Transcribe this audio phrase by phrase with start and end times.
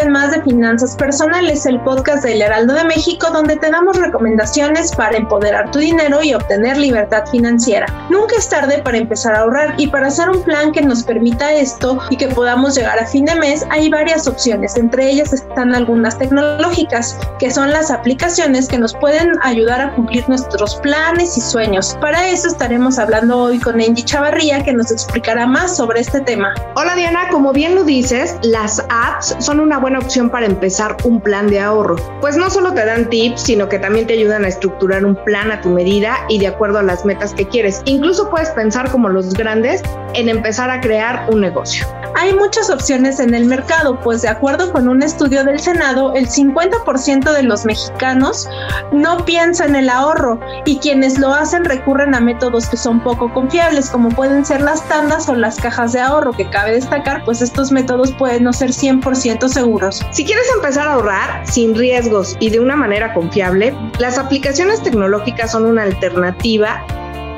[0.00, 5.18] Más de Finanzas Personales, el podcast del Heraldo de México, donde te damos recomendaciones para
[5.18, 7.86] empoderar tu dinero y obtener libertad financiera.
[8.08, 11.52] Nunca es tarde para empezar a ahorrar y para hacer un plan que nos permita
[11.52, 14.76] esto y que podamos llegar a fin de mes, hay varias opciones.
[14.76, 20.26] Entre ellas están algunas tecnológicas, que son las aplicaciones que nos pueden ayudar a cumplir
[20.26, 21.98] nuestros planes y sueños.
[22.00, 26.54] Para eso estaremos hablando hoy con Angie Chavarría, que nos explicará más sobre este tema.
[26.76, 31.20] Hola Diana, como bien lo dices, las apps son una buena opción para empezar un
[31.20, 34.48] plan de ahorro, pues no solo te dan tips, sino que también te ayudan a
[34.48, 37.82] estructurar un plan a tu medida y de acuerdo a las metas que quieres.
[37.84, 39.82] Incluso puedes pensar como los grandes
[40.14, 41.86] en empezar a crear un negocio.
[42.14, 46.28] Hay muchas opciones en el mercado, pues de acuerdo con un estudio del Senado, el
[46.28, 48.48] 50% de los mexicanos
[48.92, 53.32] no piensan en el ahorro y quienes lo hacen recurren a métodos que son poco
[53.32, 57.40] confiables, como pueden ser las tandas o las cajas de ahorro, que cabe destacar, pues
[57.40, 60.02] estos métodos pueden no ser 100% seguros.
[60.10, 65.52] Si quieres empezar a ahorrar sin riesgos y de una manera confiable, las aplicaciones tecnológicas
[65.52, 66.84] son una alternativa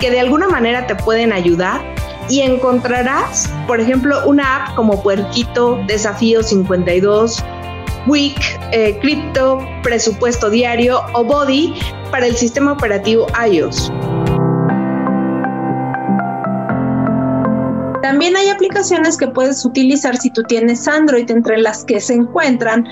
[0.01, 1.94] que de alguna manera te pueden ayudar
[2.29, 7.43] y encontrarás, por ejemplo, una app como Puerquito, Desafío 52,
[8.07, 8.39] Week,
[8.73, 11.75] eh, Crypto, Presupuesto Diario o Body
[12.11, 13.91] para el sistema operativo iOS.
[18.03, 22.87] También hay aplicaciones que puedes utilizar si tú tienes Android, entre las que se encuentran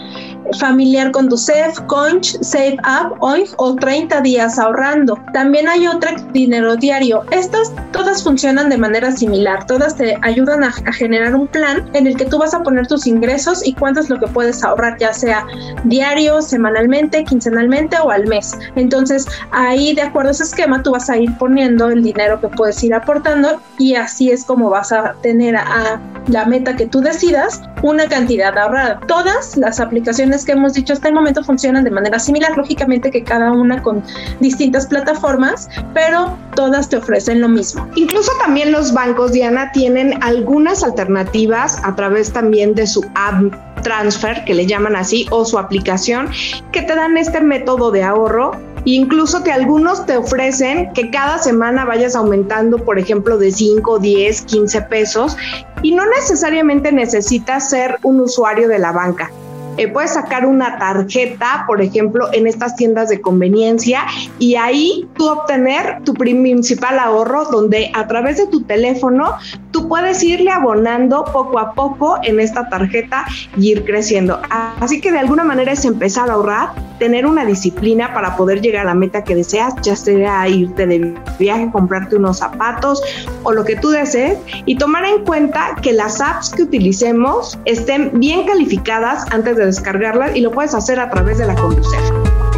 [0.58, 5.18] familiar con tu Safe, Conch, Save Up, Oink o 30 días ahorrando.
[5.32, 7.22] También hay otra dinero diario.
[7.30, 9.66] Estas todas funcionan de manera similar.
[9.66, 13.06] Todas te ayudan a, generar un plan en el que tú vas a poner tus
[13.06, 15.46] ingresos y cuánto es lo que puedes ahorrar, ya sea
[15.84, 18.56] diario, semanalmente, quincenalmente o al mes.
[18.76, 22.48] Entonces ahí de acuerdo a ese esquema tú vas a ir poniendo el dinero que
[22.48, 27.00] puedes ir aportando y así es como vas a tener a la meta que tú
[27.00, 29.00] decidas una cantidad ahorrada.
[29.06, 33.22] Todas las aplicaciones que hemos dicho hasta el momento funcionan de manera similar, lógicamente que
[33.22, 34.02] cada una con
[34.40, 37.86] distintas plataformas, pero todas te ofrecen lo mismo.
[37.94, 44.44] Incluso también los bancos, Diana, tienen algunas alternativas a través también de su app transfer,
[44.44, 46.30] que le llaman así, o su aplicación,
[46.72, 48.52] que te dan este método de ahorro
[48.84, 54.42] Incluso que algunos te ofrecen que cada semana vayas aumentando, por ejemplo, de 5, 10,
[54.42, 55.36] 15 pesos
[55.82, 59.30] y no necesariamente necesitas ser un usuario de la banca.
[59.78, 64.04] Eh, puedes sacar una tarjeta, por ejemplo, en estas tiendas de conveniencia
[64.38, 69.34] y ahí tú obtener tu principal ahorro donde a través de tu teléfono
[69.72, 73.24] tú puedes irle abonando poco a poco en esta tarjeta
[73.56, 74.40] y ir creciendo.
[74.50, 78.82] Así que de alguna manera es empezar a ahorrar, tener una disciplina para poder llegar
[78.82, 83.02] a la meta que deseas, ya sea irte de viaje, comprarte unos zapatos
[83.42, 88.10] o lo que tú desees y tomar en cuenta que las apps que utilicemos estén
[88.20, 92.51] bien calificadas antes de descargarla y lo puedes hacer a través de la Conducef.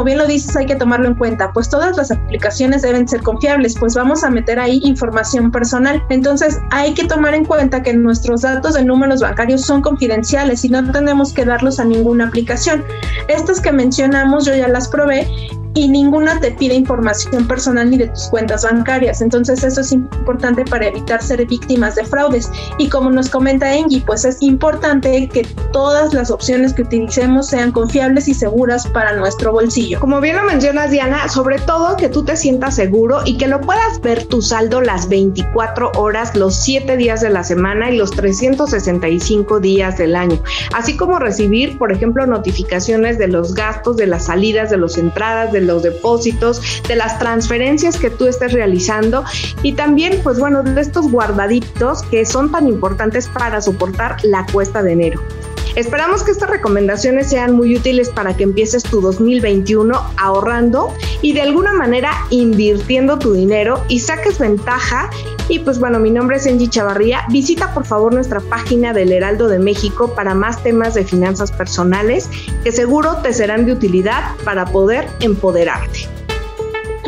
[0.00, 3.20] Como bien lo dices, hay que tomarlo en cuenta, pues todas las aplicaciones deben ser
[3.20, 6.02] confiables, pues vamos a meter ahí información personal.
[6.08, 10.70] Entonces, hay que tomar en cuenta que nuestros datos de números bancarios son confidenciales y
[10.70, 12.82] no tenemos que darlos a ninguna aplicación.
[13.28, 15.28] Estas que mencionamos yo ya las probé
[15.74, 19.20] y ninguna te pide información personal ni de tus cuentas bancarias.
[19.20, 22.50] Entonces eso es importante para evitar ser víctimas de fraudes.
[22.78, 27.72] Y como nos comenta Engie, pues es importante que todas las opciones que utilicemos sean
[27.72, 30.00] confiables y seguras para nuestro bolsillo.
[30.00, 33.60] Como bien lo mencionas Diana, sobre todo que tú te sientas seguro y que lo
[33.60, 38.10] puedas ver tu saldo las 24 horas, los 7 días de la semana y los
[38.10, 40.42] 365 días del año.
[40.74, 45.52] Así como recibir, por ejemplo, notificaciones de los gastos, de las salidas, de las entradas,
[45.52, 49.24] de los depósitos, de las transferencias que tú estés realizando
[49.62, 54.82] y también, pues bueno, de estos guardaditos que son tan importantes para soportar la cuesta
[54.82, 55.20] de enero.
[55.76, 61.42] Esperamos que estas recomendaciones sean muy útiles para que empieces tu 2021 ahorrando y de
[61.42, 65.10] alguna manera invirtiendo tu dinero y saques ventaja.
[65.48, 67.24] Y pues bueno, mi nombre es Angie Chavarría.
[67.30, 72.28] Visita por favor nuestra página del Heraldo de México para más temas de finanzas personales
[72.64, 76.19] que seguro te serán de utilidad para poder empoderarte.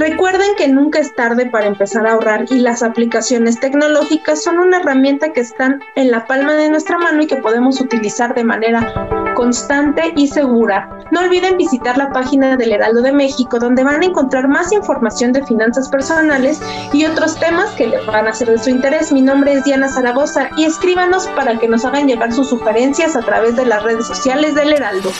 [0.03, 4.79] Recuerden que nunca es tarde para empezar a ahorrar y las aplicaciones tecnológicas son una
[4.79, 9.33] herramienta que están en la palma de nuestra mano y que podemos utilizar de manera
[9.37, 10.89] constante y segura.
[11.13, 15.33] No olviden visitar la página del Heraldo de México donde van a encontrar más información
[15.33, 16.61] de finanzas personales
[16.93, 19.13] y otros temas que les van a ser de su interés.
[19.13, 23.21] Mi nombre es Diana Zaragoza y escríbanos para que nos hagan llegar sus sugerencias a
[23.21, 25.13] través de las redes sociales del Heraldo.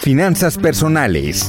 [0.00, 1.48] Finanzas personales.